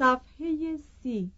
[0.00, 1.30] صفحه سی.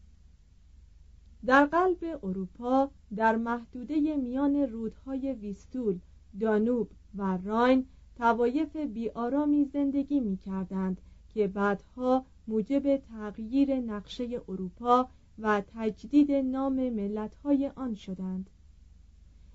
[1.46, 5.98] در قلب اروپا در محدوده میان رودهای ویستول،
[6.40, 15.62] دانوب و راین توایف بیارامی زندگی می کردند که بعدها موجب تغییر نقشه اروپا و
[15.74, 18.50] تجدید نام ملتهای آن شدند.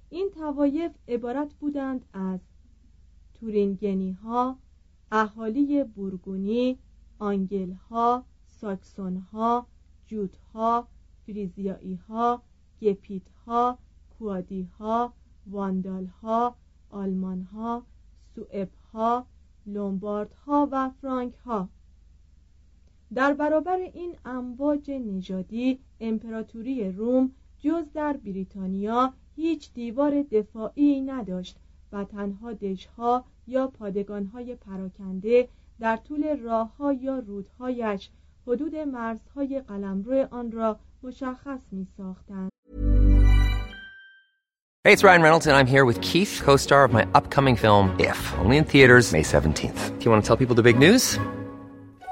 [0.09, 2.39] این توایف عبارت بودند از
[3.33, 4.57] تورینگنی ها،
[5.11, 6.77] اهالی بورگونی،
[7.19, 8.25] آنگل ها،
[8.61, 9.65] ساکسون ها،
[10.07, 10.87] جوت ها،
[11.25, 12.41] فریزیایی ها،
[12.81, 13.77] گپیت ها،
[14.19, 15.13] کوادی ها،
[15.47, 16.55] واندال ها،
[16.89, 17.83] آلامان ها،
[18.35, 19.25] سوئب ها،
[19.65, 21.69] لومبارد ها و فرانک ها
[23.13, 31.57] در برابر این امواج نژادی امپراتوری روم جز در بریتانیا هیچ دیوار دفاعی نداشت
[31.91, 35.49] و تنها دژها یا پادگانهای پراکنده
[35.79, 38.09] در طول راهها یا رودهایش
[38.47, 42.49] حدود مرزهای قلمرو آن را مشخص می ساختند.
[44.85, 48.19] Hey, it's Ryan Reynolds, and I'm here with Keith, co-star of my upcoming film, If,
[48.39, 49.99] only in theaters May 17th.
[49.99, 51.19] Do you want to tell people the big news?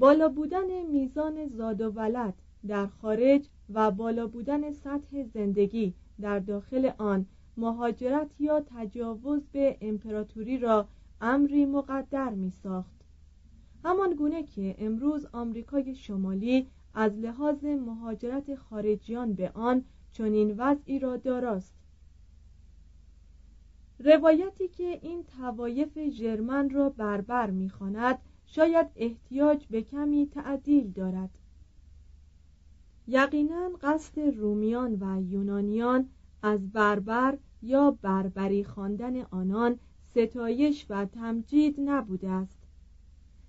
[0.00, 2.34] بالا بودن میزان زاد و ولد
[2.66, 10.58] در خارج و بالا بودن سطح زندگی در داخل آن مهاجرت یا تجاوز به امپراتوری
[10.58, 10.88] را
[11.20, 13.00] امری مقدر می ساخت
[13.84, 21.16] همان گونه که امروز آمریکای شمالی از لحاظ مهاجرت خارجیان به آن چنین وضعی را
[21.16, 21.74] داراست.
[23.98, 28.18] روایتی که این طوایف ژرمن را بربر می‌خواند
[28.52, 31.30] شاید احتیاج به کمی تعدیل دارد.
[33.08, 36.08] یقینا قصد رومیان و یونانیان
[36.42, 39.78] از بربر یا بربری خواندن آنان
[40.10, 42.58] ستایش و تمجید نبوده است.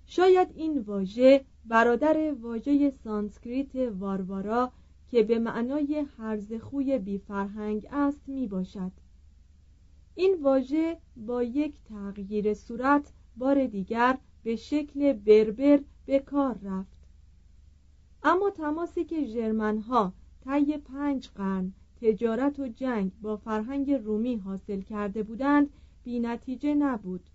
[0.06, 4.72] شاید این واژه برادر واژه سانسکریت واروارا
[5.10, 8.92] که به معنای هرز خوی بی فرهنگ است می باشد.
[10.14, 16.98] این واژه با یک تغییر صورت بار دیگر به شکل بربر به کار رفت.
[18.22, 20.12] اما تماسی که ژرمنها
[20.44, 25.70] طی پنج قرن تجارت و جنگ با فرهنگ رومی حاصل کرده بودند
[26.04, 27.30] بی نتیجه نبود.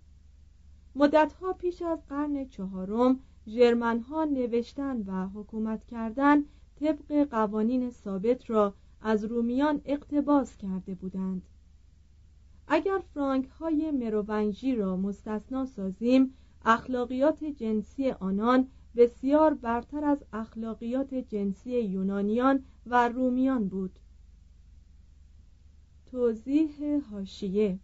[0.94, 6.44] مدتها پیش از قرن چهارم ژرمنها نوشتن و حکومت کردن
[6.80, 11.42] طبق قوانین ثابت را از رومیان اقتباس کرده بودند.
[12.68, 16.34] اگر فرانک های مروونژی را مستثنا سازیم
[16.64, 23.98] اخلاقیات جنسی آنان بسیار برتر از اخلاقیات جنسی یونانیان و رومیان بود.
[26.06, 27.78] توضیح هاشیه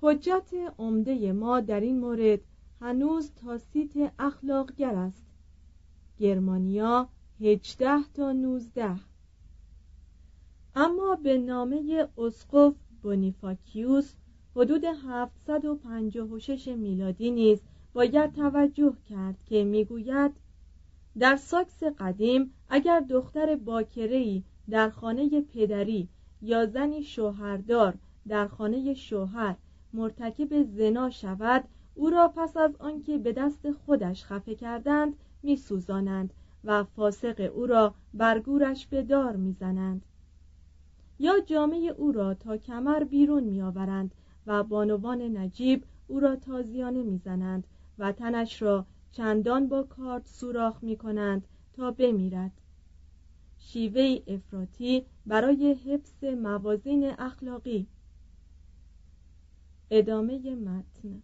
[0.00, 2.40] حجت عمده ما در این مورد
[2.80, 5.26] هنوز تاسیت اخلاقگر است.
[6.18, 7.08] گرمانیا
[7.40, 8.96] 18 تا 19
[10.74, 14.14] اما به نامه اسقف بونیفاکیوس
[14.56, 17.60] حدود 756 میلادی نیز
[17.92, 20.32] باید توجه کرد که می‌گوید
[21.18, 26.08] در ساکس قدیم اگر دختر باکرهی در خانه پدری
[26.42, 27.94] یا زنی شوهردار
[28.28, 29.56] در خانه شوهر
[29.92, 31.64] مرتکب زنا شود
[31.94, 36.32] او را پس از آنکه به دست خودش خفه کردند میسوزانند
[36.64, 40.02] و فاسق او را برگورش به دار می‌زنند.
[41.18, 44.14] یا جامعه او را تا کمر بیرون میآورند
[44.46, 47.66] و بانوان نجیب او را تازیانه می‌زنند
[47.98, 52.52] و تنش را چندان با کارد سوراخ می کنند تا بمیرد.
[53.58, 57.86] شیوه افراطی برای حفظ موازین اخلاقی.
[59.90, 61.22] ادامه متن.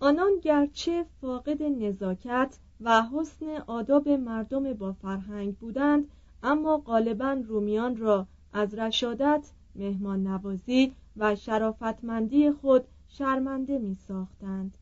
[0.00, 6.08] آنان گرچه فاقد نزاکت و حسن آداب مردم با فرهنگ بودند
[6.42, 14.78] اما غالبا رومیان را از رشادت مهمان نوازی و شرافتمندی خود شرمنده می ساختند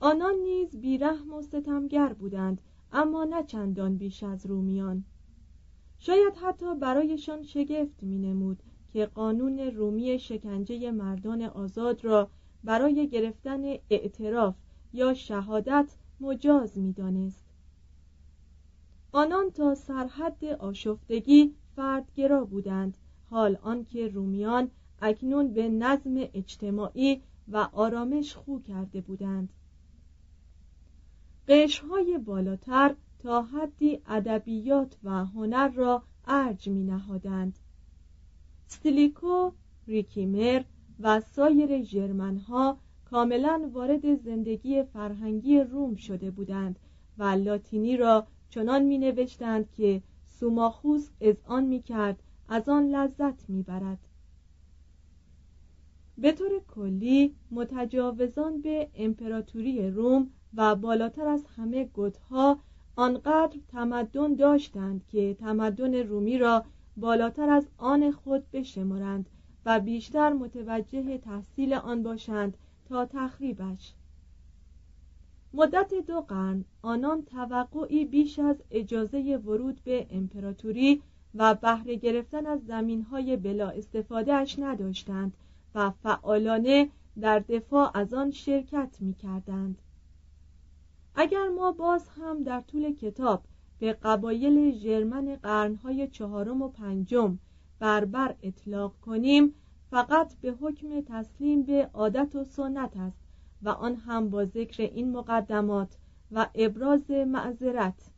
[0.00, 2.60] آنان نیز بیرحم و ستمگر بودند
[2.92, 5.04] اما نه چندان بیش از رومیان
[5.98, 12.30] شاید حتی برایشان شگفت می نمود که قانون رومی شکنجه مردان آزاد را
[12.64, 14.54] برای گرفتن اعتراف
[14.92, 17.44] یا شهادت مجاز می دانست.
[19.12, 22.96] آنان تا سرحد آشفتگی فردگرا بودند
[23.30, 29.48] حال آنکه رومیان اکنون به نظم اجتماعی و آرامش خو کرده بودند
[31.48, 37.58] قشرهای بالاتر تا حدی ادبیات و هنر را ارج می نهادند
[38.66, 39.50] ستلیکو،
[39.86, 40.62] ریکیمر
[41.00, 46.78] و سایر ژرمنها کاملا وارد زندگی فرهنگی روم شده بودند
[47.18, 53.48] و لاتینی را چنان می نوشتند که سوماخوس از آن می کرد از آن لذت
[53.48, 53.98] می برد.
[56.20, 62.58] به طور کلی متجاوزان به امپراتوری روم و بالاتر از همه گوتها
[62.96, 66.64] آنقدر تمدن داشتند که تمدن رومی را
[66.96, 69.26] بالاتر از آن خود بشمارند
[69.66, 72.56] و بیشتر متوجه تحصیل آن باشند
[72.88, 73.92] تا تخریبش.
[75.54, 81.02] مدت دو قرن آنان توقعی بیش از اجازه ورود به امپراتوری
[81.34, 85.32] و بهره گرفتن از زمینهای بلا استفادهش نداشتند.
[85.74, 86.90] و فعالانه
[87.20, 89.82] در دفاع از آن شرکت می کردند.
[91.14, 93.44] اگر ما باز هم در طول کتاب
[93.78, 97.38] به قبایل ژرمن قرنهای چهارم و پنجم
[97.78, 99.54] بربر اطلاق کنیم
[99.90, 103.18] فقط به حکم تسلیم به عادت و سنت است
[103.62, 105.96] و آن هم با ذکر این مقدمات
[106.32, 108.10] و ابراز معذرت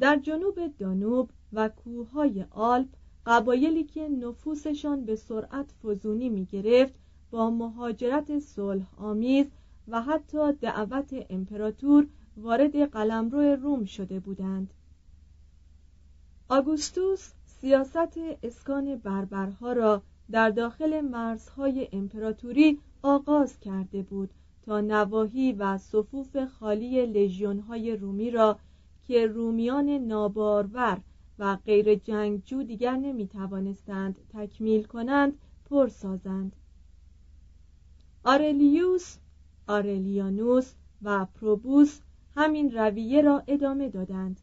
[0.00, 2.88] در جنوب دانوب و کوههای آلپ
[3.28, 6.94] قبایلی که نفوسشان به سرعت فزونی می گرفت
[7.30, 9.46] با مهاجرت صلح آمیز
[9.88, 12.06] و حتی دعوت امپراتور
[12.36, 14.74] وارد قلمرو روم شده بودند.
[16.48, 24.30] آگوستوس سیاست اسکان بربرها را در داخل مرزهای امپراتوری آغاز کرده بود
[24.62, 28.58] تا نواحی و صفوف خالی لژیونهای رومی را
[29.06, 31.00] که رومیان نابارور
[31.38, 36.56] و غیر جنگجو دیگر نمی توانستند تکمیل کنند پر سازند
[38.24, 39.16] آرلیوس
[39.66, 42.00] آرلیانوس و پروبوس
[42.36, 44.40] همین رویه را ادامه دادند.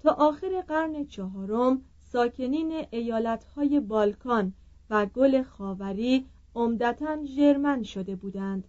[0.00, 4.52] تا آخر قرن چهارم ساکنین ایالتهای بالکان
[4.90, 8.68] و گل خاوری عمدتا ژرمن شده بودند.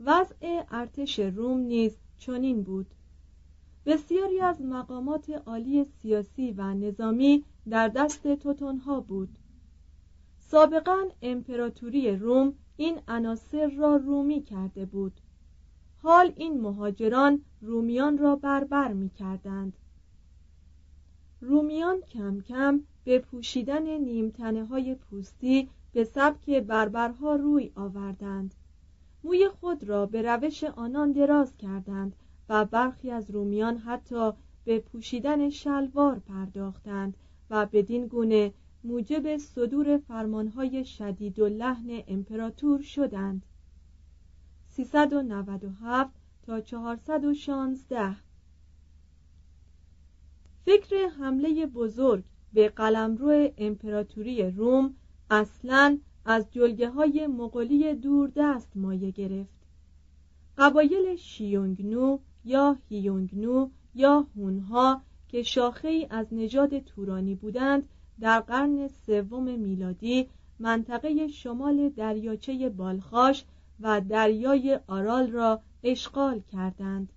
[0.00, 2.94] وضع ارتش روم نیز چنین بود.
[3.88, 9.28] بسیاری از مقامات عالی سیاسی و نظامی در دست توتونها بود.
[10.38, 15.12] سابقا امپراتوری روم این عناصر را رومی کرده بود.
[16.02, 19.72] حال این مهاجران رومیان را بربر می کردند
[21.40, 28.54] رومیان کم کم به پوشیدن نیمتنه های پوستی به سبک بربرها روی آوردند.
[29.24, 32.16] موی خود را به روش آنان دراز کردند
[32.48, 34.32] و برخی از رومیان حتی
[34.64, 37.16] به پوشیدن شلوار پرداختند
[37.50, 38.52] و بدین گونه
[38.84, 43.42] موجب صدور فرمانهای شدید و لحن امپراتور شدند.
[44.68, 46.10] 397
[46.46, 48.16] تا 416
[50.64, 54.94] فکر حمله بزرگ به قلمرو امپراتوری روم
[55.30, 59.58] اصلا از جلگه های مغولی دوردست مایه گرفت.
[60.58, 67.88] قبایل شیونگنو یا هیونگنو یا هونها که شاخه ای از نژاد تورانی بودند
[68.20, 70.28] در قرن سوم میلادی
[70.58, 73.44] منطقه شمال دریاچه بالخاش
[73.80, 77.12] و دریای آرال را اشغال کردند.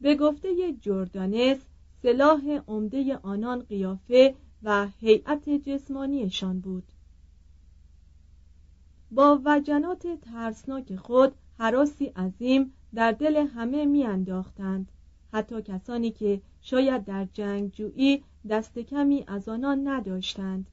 [0.00, 1.58] به گفته جردانس
[2.02, 6.84] سلاح عمده آنان قیافه و هیئت جسمانیشان بود.
[9.10, 14.92] با وجنات ترسناک خود حراسی عظیم در دل همه میانداختند.
[15.32, 20.66] حتی کسانی که شاید در جنگجویی دست کمی از آنان نداشتند.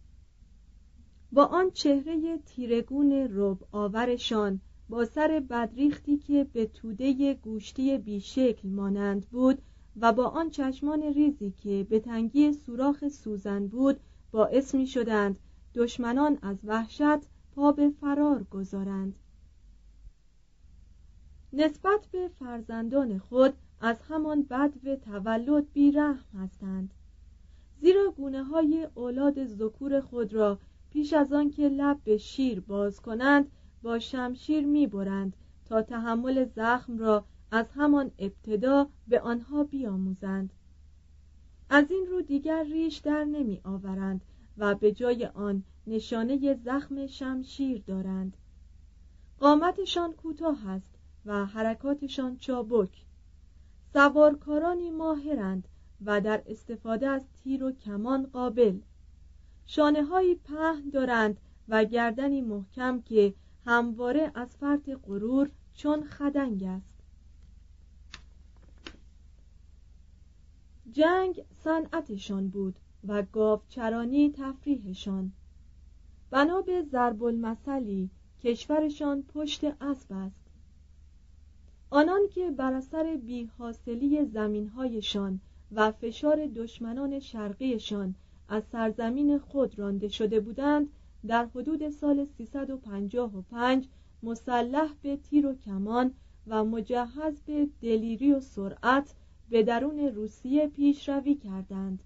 [1.31, 9.25] با آن چهره تیرگون رب آورشان با سر بدریختی که به توده گوشتی بیشکل مانند
[9.25, 9.61] بود
[10.01, 13.99] و با آن چشمان ریزی که به تنگی سوراخ سوزن بود
[14.31, 15.39] باعث می شدند
[15.75, 19.15] دشمنان از وحشت پا به فرار گذارند.
[21.55, 26.93] نسبت به فرزندان خود از همان بد تولد بیرحم هستند.
[27.81, 32.99] زیرا گونه های اولاد ذکور خود را پیش از آن که لب به شیر باز
[32.99, 40.53] کنند با شمشیر می‌برند تا تحمل زخم را از همان ابتدا به آنها بیاموزند.
[41.69, 44.21] از این رو دیگر ریش در نمی آورند
[44.57, 48.37] و به جای آن نشانه زخم شمشیر دارند.
[49.39, 50.92] قامتشان کوتاه است
[51.25, 53.05] و حرکاتشان چابک.
[53.93, 55.67] سوارکارانی ماهرند
[56.05, 58.79] و در استفاده از تیر و کمان قابل.
[59.65, 61.37] شانه های پهن دارند
[61.67, 63.33] و گردنی محکم که
[63.65, 66.93] همواره از فرط غرور چون خدنگ است.
[70.91, 75.31] جنگ صنعتشان بود و گاوچرانی تفریحشان.
[76.29, 78.09] بنا به ضرب المثلی
[78.43, 80.42] کشورشان پشت اسب است.
[81.93, 85.39] آنان که بر اثر بیحاصلی زمینهایشان
[85.71, 88.15] و فشار دشمنان شرقیشان
[88.49, 90.89] از سرزمین خود رانده شده بودند
[91.27, 93.87] در حدود سال 355
[94.23, 96.13] مسلح به تیر و کمان
[96.47, 99.15] و مجهز به دلیری و سرعت
[99.49, 102.03] به درون روسیه پیشروی کردند.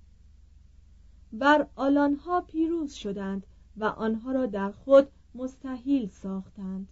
[1.34, 3.46] بر آلانها پیروز شدند
[3.78, 6.88] و آنها را در خود مستحیل ساختند.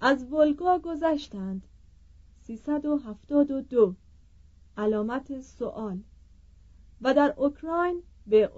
[0.00, 1.62] از ولگا گذشتند.
[2.40, 3.94] 372
[4.76, 5.98] علامت سوال
[7.00, 8.50] و در اوکراین به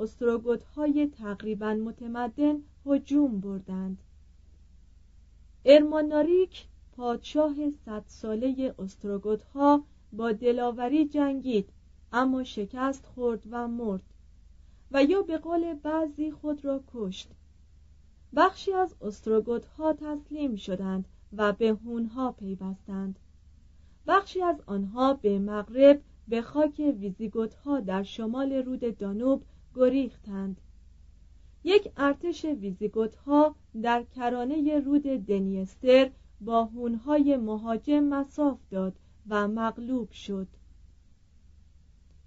[0.76, 3.98] های تقریبا متمدن هجوم بردند.
[5.64, 6.66] ارماناریک
[6.96, 7.54] پادشاه
[7.84, 8.74] صد ساله
[9.54, 11.68] ها با دلاوری جنگید
[12.12, 14.02] اما شکست خورد و مرد.
[14.90, 17.30] و یا به قول بعضی خود را کشت.
[18.36, 18.94] بخشی از
[19.78, 23.18] ها تسلیم شدند و به هونها پیوستند.
[24.06, 29.42] بخشی از آنها به مغرب به خاک ویزیگوت ها در شمال رود دانوب
[29.74, 30.60] گریختند.
[31.64, 38.94] یک ارتش ویزیگوت ها در کرانه رود دنیستر با هونهای مهاجم مساف داد
[39.28, 40.48] و مغلوب شد.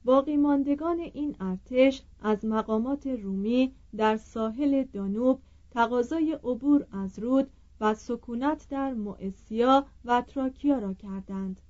[0.05, 5.39] باقی ماندگان این ارتش از مقامات رومی در ساحل دانوب
[5.71, 7.49] تقاضای عبور از رود
[7.81, 11.61] و سکونت در موسیا و تراکیا را کردند.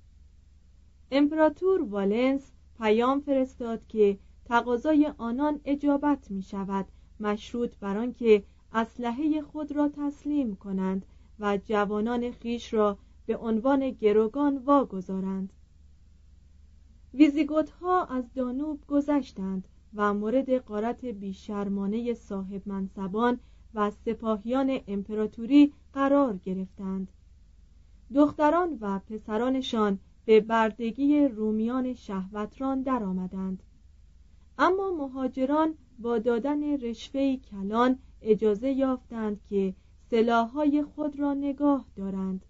[1.10, 6.86] امپراتور والنس پیام فرستاد که تقاضای آنان اجابت می شود
[7.20, 11.06] مشروط بر آنکه اسلحه خود را تسلیم کنند
[11.40, 15.52] و جوانان خیش را به عنوان گروگان واگذارند.
[17.14, 23.40] ویزیگوت ها از دانوب گذشتند و مورد قارت بیشرمانه صاحب منصبان
[23.74, 27.08] و سپاهیان امپراتوری قرار گرفتند.
[28.14, 33.62] دختران و پسرانشان به بردگی رومیان شهوتران درآمدند.
[34.58, 39.74] اما مهاجران با دادن رشوه کلان اجازه یافتند که
[40.10, 42.44] سلاحهای خود را نگاه دارند.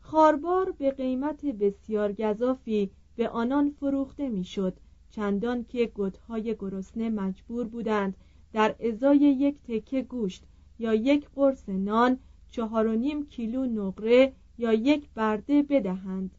[0.00, 4.76] خاربار به قیمت بسیار گذافی به آنان فروخته می‌شد
[5.10, 8.16] چندان که گدهای گرسنه مجبور بودند
[8.52, 10.44] در ازای یک تکه گوشت
[10.78, 12.18] یا یک قرص نان
[12.50, 16.30] چهار و نیم کیلو نقره یا یک برده بدهند.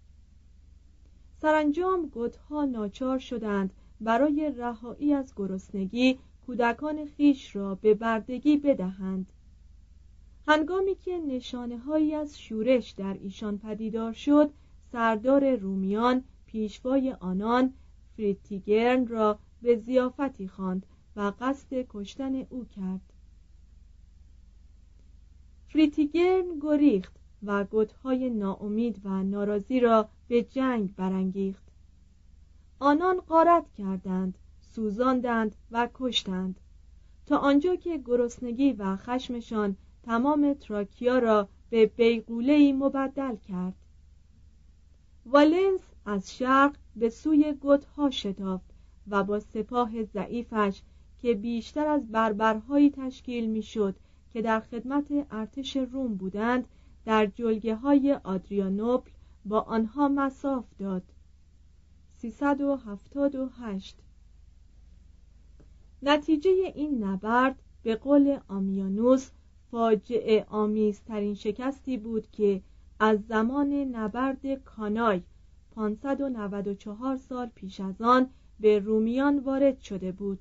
[1.42, 9.32] سرانجام گوتها ناچار شدند برای رهایی از گرسنگی کودکان خیش را به بردگی بدهند.
[10.48, 14.52] هنگامی که نشانه هایی از شورش در ایشان پدیدار شد
[14.92, 17.74] سردار رومیان پیشوای آنان
[18.16, 20.86] فریتیگرن را به زیافتی خواند
[21.18, 23.14] و قصد کشتن او کرد.
[25.68, 31.64] فریتیگرن گریخت و گتهای ناامید و ناراضی را به جنگ برانگیخت.
[32.80, 36.60] آنان غارت کردند سوزاندند و کشتند.
[37.26, 43.76] تا آنجا که گرسنگی و خشمشان تمام تراکیا را به بیغولهی مبدل کرد.
[45.26, 48.74] والنس از شرق به سوی گتها شتافت
[49.08, 50.82] و با سپاه ضعیفش
[51.22, 53.96] که بیشتر از بربرهایی تشکیل می‌شد
[54.34, 56.68] که در خدمت ارتش روم بودند
[57.06, 59.12] در جلگه های آدریانوپل
[59.46, 61.04] با آنها مساف داد.
[62.18, 63.98] 378
[66.04, 69.30] نتیجه این نبرد به قول آمیانوس
[69.72, 72.62] فاجعه آمیزترین شکستی بود که
[73.00, 75.22] از زمان نبرد کانای
[75.76, 80.40] 594 سال پیش از آن به رومیان وارد شده بود.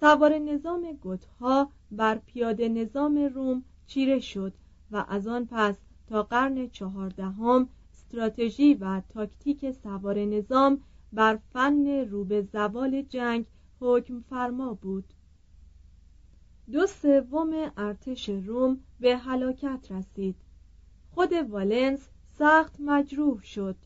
[0.00, 4.52] سوار نظام گوتها بر پیاده نظام روم چیره شد
[4.90, 5.76] و از آن پس
[6.08, 10.80] تا قرن چهاردهم استراتژی و تاکتیک سوار نظام
[11.12, 13.46] بر فن رو به زوال جنگ
[13.80, 15.04] حکم فرما بود.
[16.72, 20.36] دو سوم ارتش روم به هلاکت رسید.
[21.10, 22.08] خود والنس
[22.38, 23.76] سخت مجروح شد.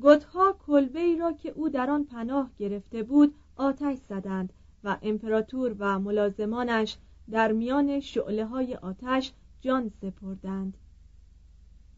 [0.00, 4.52] گوتها کلبه ای را که او در آن پناه گرفته بود آتش زدند
[4.84, 6.96] و امپراتور و ملازمانش
[7.30, 10.76] در میان شعله های آتش جان سپردند.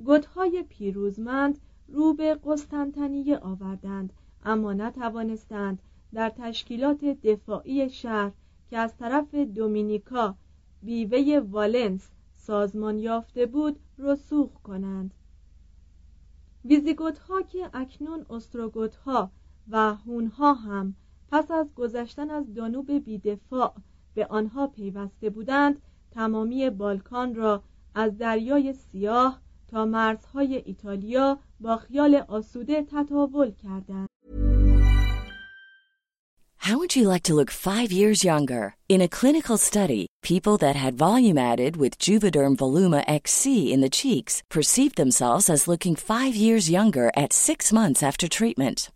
[0.06, 4.12] گتهای پیروزمند رو به قسطنطنیه آوردند
[4.44, 8.32] اما نتوانستند در تشکیلات دفاعی شهر
[8.70, 10.34] که از طرف دومینیکا
[10.82, 15.14] بیوه والنس سازمان یافته بود رسوخ کنند.
[16.64, 19.30] ویزیگوت ها که اکنون استروگوت ها
[19.68, 20.94] و هون ها هم
[21.32, 23.74] پس از گذشتن از دانوب بیدفاع
[24.14, 27.62] به آنها پیوسته بودند تمامی بالکان را
[27.94, 34.08] از دریای سیاه تا مرزهای ایتالیا با خیال آسوده تطاول کردند
[36.68, 38.74] How would you like to look five years younger?
[38.88, 43.96] In a clinical study, people that had volume added with Juvederm Voluma XC in the
[44.00, 48.90] cheeks perceived themselves as looking five years younger at six months after treatment.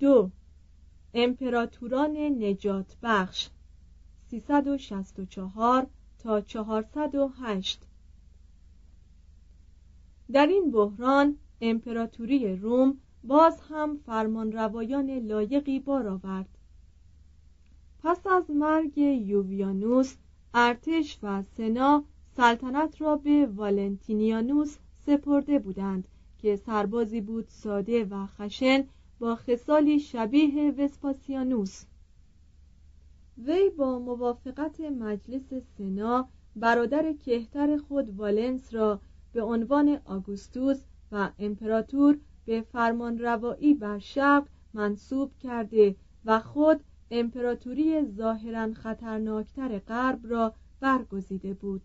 [0.00, 0.30] دو.
[1.14, 3.48] امپراتوران نجات بخش.
[4.30, 5.86] 364
[6.18, 7.82] تا 408
[10.32, 16.58] در این بحران امپراتوری روم باز هم فرمانروایان لایقی بار آورد
[18.02, 20.16] پس از مرگ یوویانوس
[20.54, 22.04] ارتش و سنا
[22.36, 26.08] سلطنت را به والنتینیانوس سپرده بودند
[26.38, 28.84] که سربازی بود ساده و خشن
[29.20, 31.84] با خصالی شبیه وسپاسیانوس.
[33.38, 39.00] وی با موافقت مجلس سنا برادر کهتر خود والنس را
[39.32, 46.80] به عنوان آگوستوس و امپراتور به فرمان روایی بر شرق منصوب کرده و خود
[47.10, 51.82] امپراتوری ظاهرا خطرناکتر غرب را برگزیده بود.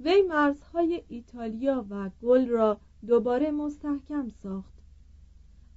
[0.00, 4.75] وی مرزهای ایتالیا و گل را دوباره مستحکم ساخت.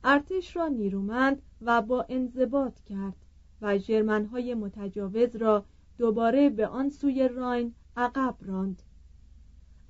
[0.03, 3.15] ارتش را نیرومند و با انضباط کرد
[3.61, 5.65] و ژرمنهای متجاوز را
[5.97, 8.81] دوباره به آن سوی راین عقب راند.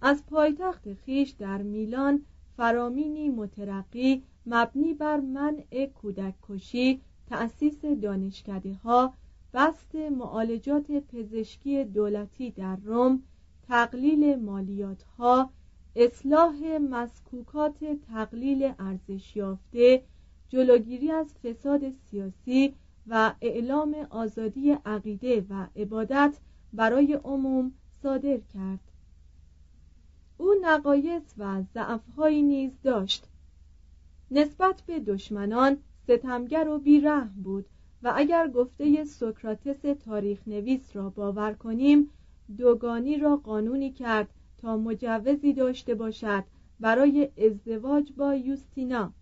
[0.02, 2.26] از پایتخت خیش در میلان
[2.58, 9.14] فرامینی مترقی مبنی بر منع کودک کشی تأسیس دانشکده ها
[9.54, 13.24] بست معالجات پزشکی دولتی در روم
[13.68, 15.50] تقلیل مالیات ها
[16.02, 17.78] اصلاح مسکوکات
[18.14, 20.04] تقلیل ارزش یافته
[20.50, 22.74] جلوگیری از فساد سیاسی
[23.08, 26.38] و اعلام آزادی عقیده و عبادت
[26.74, 27.72] برای عموم
[28.04, 28.80] صادر کرد.
[30.38, 33.26] او نقایص و ضعفهایی نیز داشت.
[34.32, 37.66] نسبت به دشمنان ستمگر و بیرحم بود
[38.04, 42.10] و اگر گفته سکراتس تاریخ نویس را باور کنیم
[42.58, 44.30] دوگانی را قانونی کرد
[44.62, 46.44] تا مجوزی داشته باشد
[46.80, 49.14] برای ازدواج با یوستینا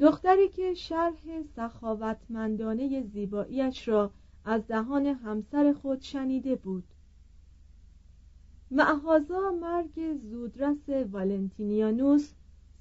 [0.00, 4.10] دختری که شرح سخاوتمندانه زیباییش را
[4.44, 6.84] از دهان همسر خود شنیده بود
[8.70, 12.32] معهازا مرگ زودرس والنتینیانوس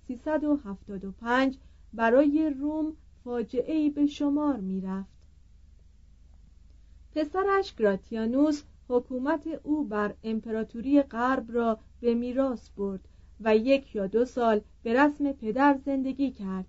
[0.07, 1.57] 375
[1.93, 2.93] برای روم
[3.23, 5.13] فاجعه به شمار می رفت.
[7.15, 13.07] پسرش گراتیانوس حکومت او بر امپراتوری غرب را به میراث برد
[13.39, 16.65] و یک یا دو سال به رسم پدر زندگی کرد.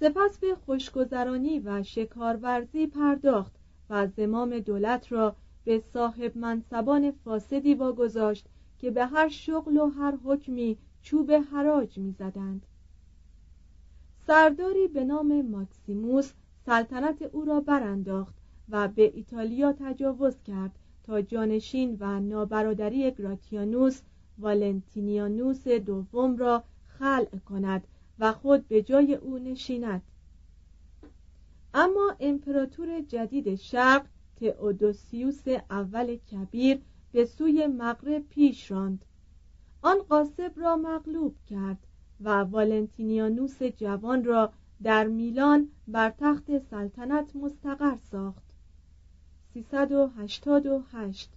[0.00, 3.54] سپس به خوشگذرانی و شکارورزی پرداخت
[3.90, 8.46] و زمام دولت را به صاحب منصبان فاسدی واگذاشت
[8.78, 12.66] که به هر شغل و هر حکمی چوب حراج می‌زدند.
[14.26, 16.32] سرداری به نام ماکسیموس
[16.66, 18.34] سلطنت او را برانداخت
[18.68, 20.78] و به ایتالیا تجاوز کرد
[21.10, 24.00] تا جانشین و نابرادری گراتیانوس
[24.38, 27.86] والنتینیانوس دوم را خلع کند
[28.18, 30.02] و خود به جای او نشیند.
[31.74, 36.80] اما امپراتور جدید شرق تئودوسیوس اول کبیر
[37.12, 39.04] به سوی مغرب پیش راند.
[39.82, 41.86] آن قاسب را مغلوب کرد
[42.20, 48.49] و والنتینیانوس جوان را در میلان بر تخت سلطنت مستقر ساخت.
[49.54, 51.30] 388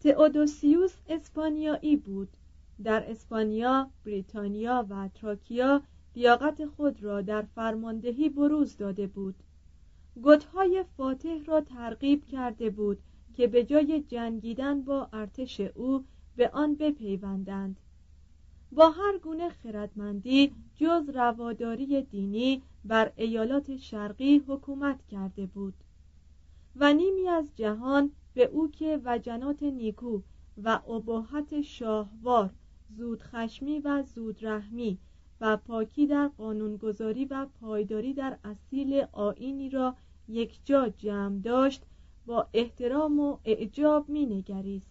[0.00, 2.28] تئودوسیوس اسپانیایی بود.
[2.84, 5.82] در اسپانیا، بریتانیا و تراکیا
[6.16, 9.34] لیاقت خود را در فرماندهی بروز داده بود.
[10.22, 12.98] گتهای فاتح را ترغیب کرده بود
[13.34, 16.04] که به جای جنگیدن با ارتش او
[16.36, 17.76] به آن بپیوندند.
[18.72, 25.74] با هر گونه خردمندی جز رواداری دینی بر ایالات شرقی حکومت کرده بود.
[26.80, 30.20] و نیمی از جهان به او که وجنات نیکو
[30.62, 32.50] و ابهت شاهوار
[32.96, 34.98] زودخشمی و زودرحمی
[35.40, 39.96] و پاکی در قانونگذاری و پایداری در اصیل آینی را
[40.28, 41.82] یک جا جمع داشت
[42.26, 44.90] با احترام و اعجاب می نگریست.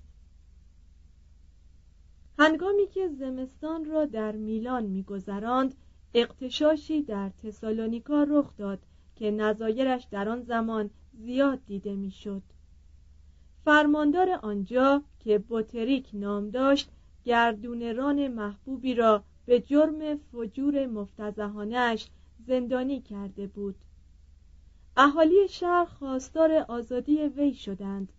[2.39, 5.75] هنگامی که زمستان را در میلان میگذراند
[6.13, 8.79] اقتشاشی در تسالونیکا رخ داد
[9.15, 12.41] که نظایرش در آن زمان زیاد دیده می‌شد.
[13.65, 16.89] فرماندار آنجا که بوتریک نام داشت
[17.25, 22.09] گردونران محبوبی را به جرم فجور مفتزهانش
[22.47, 23.75] زندانی کرده بود.
[24.97, 28.13] اهالی شهر خواستار آزادی وی شدند.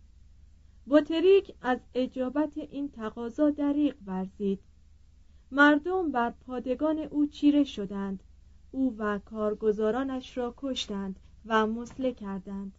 [0.87, 4.61] بوتریک از اجابت این تقاضا دریق ورزید.
[5.51, 8.23] مردم بر پادگان او چیره شدند.
[8.71, 12.73] او و کارگزارانش را کشتند و مسله کردند.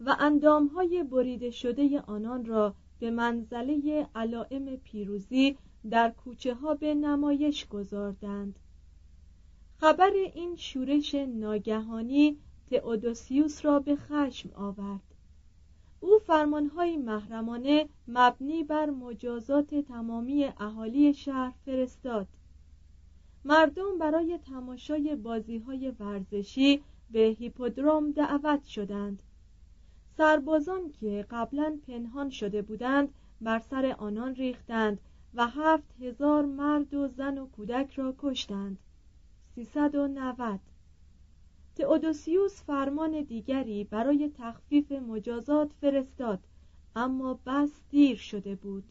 [0.00, 5.56] و اندامهای بریده شده آنان را به منزله علائم پیروزی
[5.90, 8.58] در کوچه ها به نمایش گذاردند.
[9.80, 12.38] خبر این شورش ناگهانی
[12.70, 15.14] تئودوسیوس را به خشم آورد.
[16.00, 22.26] او فرمانهای محرمانه مبنی بر مجازات تمامی اهالی شهر فرستاد.
[23.44, 29.22] مردم برای تماشای بازیهای ورزشی به هیپودروم دعوت شدند.
[30.16, 34.98] سربازان که قبلا پنهان شده بودند بر سر آنان ریختند
[35.34, 38.78] و هفت هزار مرد و زن و کودک را کشتند.
[39.54, 40.60] 390
[41.76, 46.38] تئودوسیوس فرمان دیگری برای تخفیف مجازات فرستاد
[46.96, 48.84] اما بس دیر شده بود.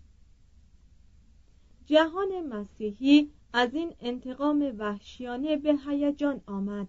[1.86, 6.88] جهان مسیحی از این انتقام وحشیانه به هیجان آمد.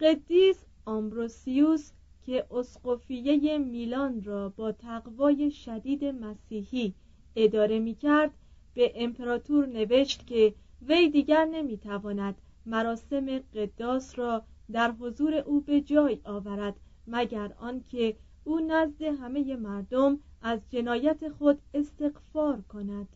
[0.00, 1.90] قدیس آمبروسیوس
[2.22, 6.94] که اسقفیه میلان را با تقوای شدید مسیحی
[7.36, 8.30] اداره می کرد
[8.74, 12.34] به امپراتور نوشت که وی دیگر نمی تواند
[12.66, 20.18] مراسم قداس را در حضور او به جای آورد مگر آنکه او نزد همه مردم
[20.42, 23.08] از جنایت خود استغفار کند.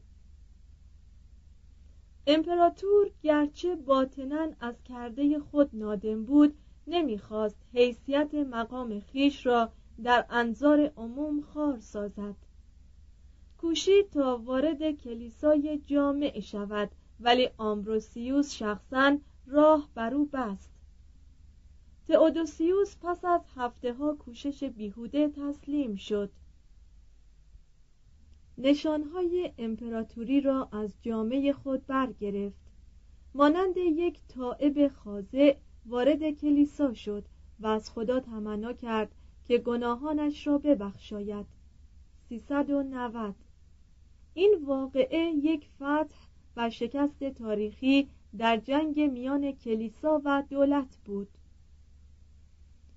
[2.29, 6.55] امپراتور گرچه باطنا از کرده خود نادم بود
[6.87, 12.35] نمی‌خواست حیثیت مقام خیش را در انظار عموم خار سازد.
[13.59, 20.71] کوشید تا وارد کلیسای جامع شود ولی آمبروسیوس شخصا راه بر او بست.
[22.09, 26.31] تئودوسیوس پس از هفته ها کوشش بیهوده تسلیم شد.
[28.59, 32.61] نشانهای امپراتوری را از جامعه خود برگرفت.
[33.35, 37.25] مانند یک طائب خاضع وارد کلیسا شد
[37.61, 39.15] و از خدا تمنا کرد
[39.45, 41.47] که گناهانش را ببخشاید.
[42.29, 43.35] 390
[44.35, 46.17] این واقعه یک فتح
[46.57, 51.29] و شکست تاریخی در جنگ میان کلیسا و دولت بود.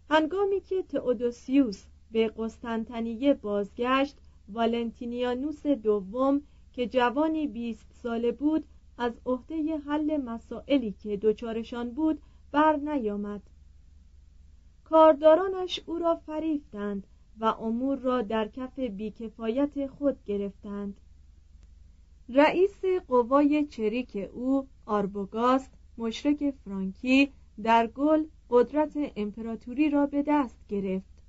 [0.10, 4.18] هنگامی که تئودوسیوس به قسطنطنیه بازگشت
[4.50, 6.42] والنتینیانوس دوم
[6.74, 8.66] که جوانی بیست ساله بود
[8.98, 13.42] از عهده حل مسائلی که دچارشان بود بر نیامد.
[14.84, 17.08] کاردارانش او را فریفتند
[17.40, 21.02] و امور را در کف بیکفایت خود گرفتند.
[22.30, 27.32] رئیس قوای چریک او آربوگاست مشرک فرانکی
[27.64, 31.22] در گل قدرت امپراتوری را به دست گرفت.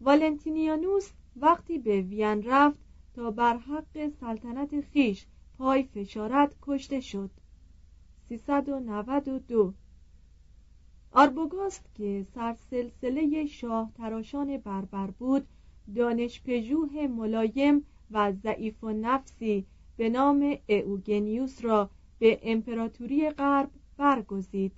[0.00, 2.78] والنتینیانوس وقتی به وین رفت
[3.14, 5.26] تا بر حق سلطنت خیش
[5.58, 7.30] پای فشارت کشته شد.
[8.28, 9.74] 392
[11.12, 15.46] آربوگاست که سرسلسله شاه تراشان بربر بود
[15.96, 19.66] دانش پژوه ملایم و ضعیف و نفسی
[19.96, 24.72] به نام اوگنیوس را به امپراتوری غرب برگزید.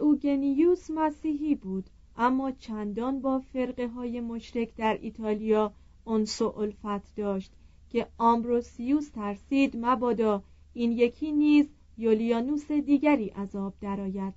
[0.00, 1.90] اوگنیوس مسیحی بود.
[2.16, 5.72] اما چندان با فرقه های مشرک در ایتالیا
[6.06, 7.52] انس و الفت داشت
[7.90, 10.42] که آمبروسیوس ترسید مبادا
[10.74, 14.34] این یکی نیز یولیانوس دیگری عذاب درآید.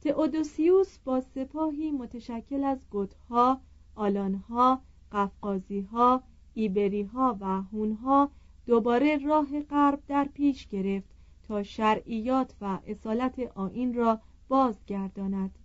[0.00, 3.60] تئودوسیوس با سپاهی متشکل از گوتها
[3.94, 4.80] آلانها
[5.12, 6.22] قفقازیها
[6.54, 8.30] ایبریها و هونها
[8.66, 11.08] دوباره راه غرب در پیش گرفت
[11.42, 15.58] تا شرعیات و اصالت آین را بازگرداند.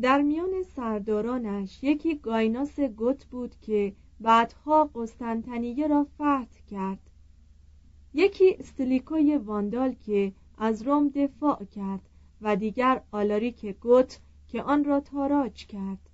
[0.00, 7.10] در میان سردارانش یکی گایناس گوت بود که بعدها قسطنطنیه را فتح کرد.
[8.14, 12.08] یکی استلیکوی واندال که از روم دفاع کرد
[12.40, 16.10] و دیگر آلاریک گوت که آن را تاراج کرد.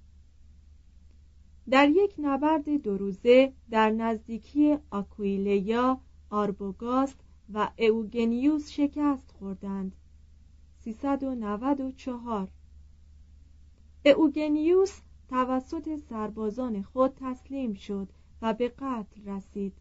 [1.71, 7.21] در یک نبرد دو روزه در نزدیکی آکویلیا آربوگاست
[7.53, 9.97] و اوگنیوس شکست خوردند.
[10.79, 12.49] 394
[14.09, 18.09] اوگنیوس توسط سربازان خود تسلیم شد
[18.43, 19.73] و به قتل رسید.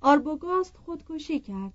[0.00, 1.72] آربوگاست خودکشی کرد.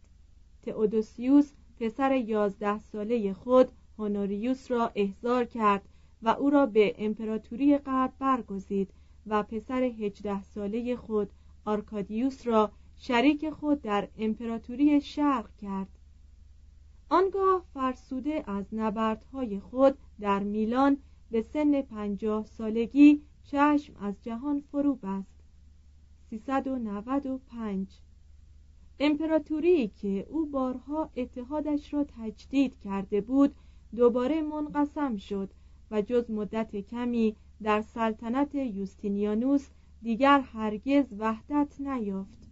[0.61, 5.89] تئودوسیوس پسر یازده ساله خود هونوریوس را احضار کرد
[6.21, 8.89] و او را به امپراتوری غرب برگزید
[9.27, 11.29] و پسر هجده ساله خود
[11.65, 15.87] آرکادیوس را شریک خود در امپراتوری شرق کرد.
[17.09, 20.97] آنگاه فرسوده از نبردهای خود در میلان
[21.31, 25.39] به سن پنجاه سالگی چشم از جهان فرو بست.
[26.29, 27.99] 395
[28.99, 33.55] امپراتوری که او بارها اتحادش را تجدید کرده بود
[33.95, 35.49] دوباره منقسم شد
[35.91, 39.69] و جز مدت کمی در سلطنت یوستینیانوس
[40.01, 42.49] دیگر هرگز وحدت نیافت.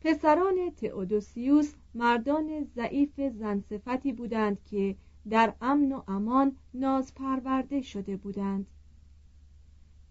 [0.00, 4.96] پسران تئودوسیوس مردان ضعیف زنصفتی بودند که
[5.30, 8.66] در امن و امان ناز پرورده شده بودند.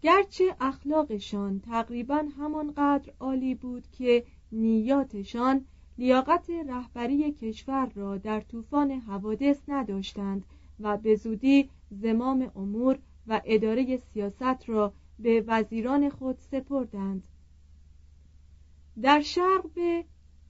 [0.02, 5.64] گرچه اخلاقشان تقریبا همانقدر عالی بود که نیاتشان
[5.98, 10.44] لیاقت رهبری کشور را در طوفان حوادث نداشتند
[10.80, 17.26] و به زودی زمام امور و اداره سیاست را به وزیران خود سپردند.
[19.02, 20.04] در شرق به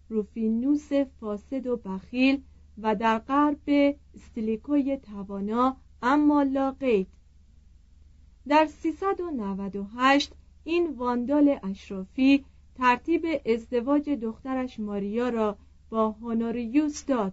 [0.08, 2.42] روفینوس فاسد و بخیل
[2.82, 7.08] و در غرب به استلیکوی توانا اما لاقید
[8.48, 10.32] در 398
[10.64, 15.56] این واندال اشرافی ترتیب ازدواج دخترش ماریا را
[15.90, 17.32] با هونوریوس داد.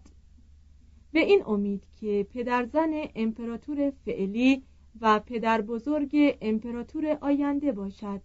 [1.11, 4.63] به این امید که پدرزن امپراتور فعلی
[5.01, 8.21] و پدر بزرگ امپراتور آینده باشد.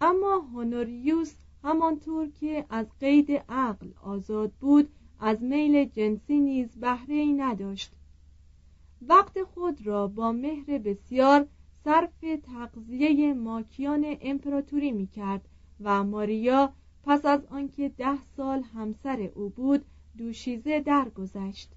[0.00, 4.88] اما هونوریوس همانطور که از قید عقل آزاد بود
[5.20, 7.92] از میل جنسی نیز بهره ای نداشت.
[9.02, 11.46] وقت خود را با مهر بسیار
[11.84, 15.48] صرف تقضیه ماکیان امپراتوری می کرد
[15.80, 16.72] و ماریا
[17.04, 19.84] پس از آنکه ده سال همسر او بود
[20.18, 21.72] دوشیزه درگذشت.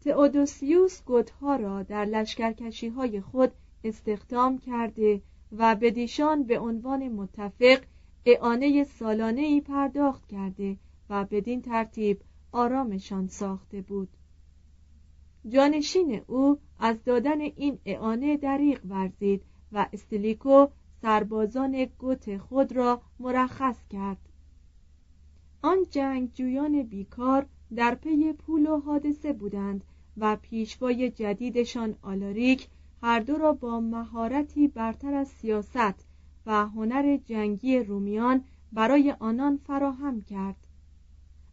[0.00, 3.52] تئودوسیوس گوتها را در لشکرکشی های خود
[3.84, 5.22] استخدام کرده
[5.52, 7.80] و به دیشان به عنوان متفق
[8.26, 10.76] اعانه سالانه ای پرداخت کرده
[11.10, 12.20] و بدین ترتیب
[12.52, 14.08] آرامشان ساخته بود.
[15.48, 20.66] جانشین او از دادن این اعانه دریغ ورزید و استلیکو
[21.02, 24.28] سربازان گوت خود را مرخص کرد.
[25.62, 29.84] آن جنگجویان بیکار در پی پول و حادثه بودند
[30.16, 32.68] و پیشوای جدیدشان آلاریک
[33.02, 36.06] هر دو را با مهارتی برتر از سیاست
[36.46, 40.66] و هنر جنگی رومیان برای آنان فراهم کرد.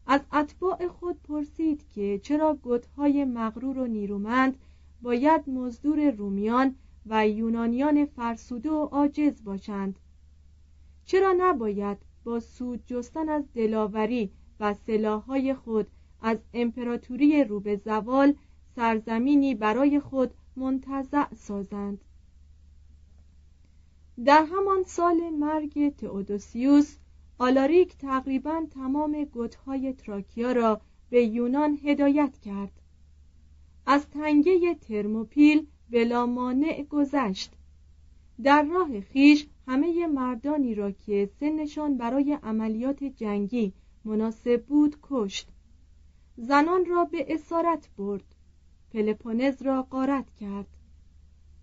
[0.08, 4.58] از اتباع خود پرسید که چرا گوتهای مغرور و نیرومند
[5.02, 10.00] باید مزدور رومیان و یونانیان فرسوده و عاجز باشند؟
[11.06, 15.88] چرا نباید با سود جستن از دلاوری و سلاحهای خود
[16.22, 18.34] از امپراتوری رو به زوال
[18.76, 22.02] سرزمینی برای خود منتزع سازند؟
[24.26, 26.96] در همان سال مرگ تئودوسیوس
[27.40, 32.72] آلاریک تقریبا تمام گوتهای تراکیا را به یونان هدایت کرد.
[33.86, 37.54] از تنگه ترموپیل بلا مانع گذشت.
[38.44, 43.74] در راه خیش همه مردانی را که سنشان برای عملیات جنگی
[44.06, 45.48] مناسب بود کشت.
[46.38, 48.36] زنان را به اسارت برد.
[48.94, 50.68] پلپونز را غارت کرد.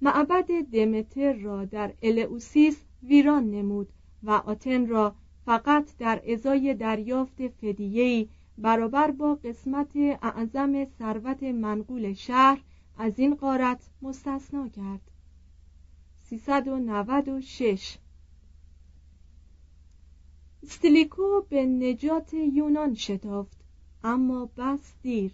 [0.03, 3.89] معبد دمتر را در الئوسیس ویران نمود
[4.23, 5.15] و آتن را
[5.47, 8.29] فقط در ازای دریافت فدیهی
[8.59, 12.61] برابر با قسمت اعظم ثروت منقول شهر
[12.99, 15.01] از این قارت مستثنا کرد.
[16.19, 17.99] 396
[20.67, 23.57] ستلیکو به نجات یونان شتافت
[24.05, 25.33] اما بس دیر.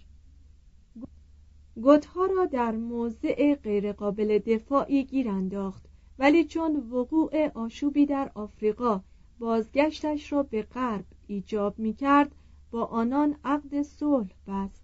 [1.76, 5.84] گوتها را در موضع غیرقابل دفاعی گیر انداخت
[6.18, 9.02] ولی چون وقوع آشوبی در آفریقا
[9.40, 12.34] بازگشتش را به غرب ایجاب می کرد
[12.70, 14.82] با آنان عقد صلح بست.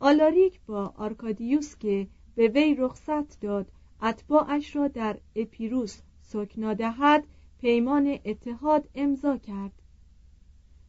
[0.00, 7.26] آلاریک با آرکادیوس که به وی رخصت داد اتباعش را در اپیروس سکنا دهد
[7.60, 9.82] پیمان اتحاد امضا کرد.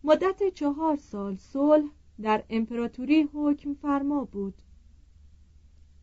[0.04, 1.90] مدت چهار سال صلح
[2.22, 4.62] در امپراتوری حکم فرما بود.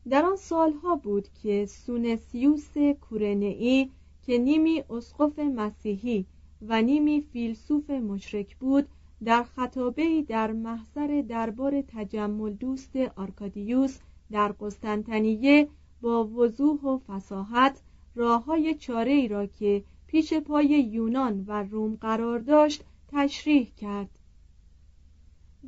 [0.09, 3.91] در آن سالها بود که سونسیوس کورنئی
[4.29, 6.27] که نیمی اسقف مسیحی
[6.63, 8.89] و نیمی فیلسوف مشرک بود
[9.25, 13.99] در خطابه در محضر دربار تجمل دوست آرکادیوس
[14.31, 15.69] در قسطنطنیه
[16.01, 17.81] با وضوح و فساحت
[18.15, 24.11] راه های چاره ای را که پیش پای یونان و روم قرار داشت تشریح کرد.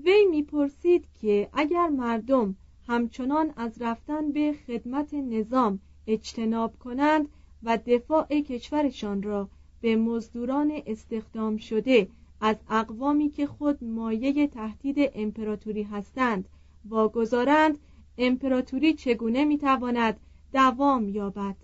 [0.05, 7.29] وی می‌پرسید که اگر مردم همچنان از رفتن به خدمت نظام اجتناب کنند
[7.63, 9.49] و دفاع کشورشان را
[9.81, 12.09] به مزدوران استخدام شده
[12.41, 16.49] از اقوامی که خود مایه تهدید امپراتوری هستند.
[16.89, 17.79] واگذارند
[18.19, 20.21] امپراتوری چگونه می‌تواند
[20.53, 21.57] دوام یابد؟